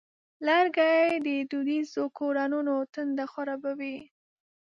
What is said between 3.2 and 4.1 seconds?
خړوبوي.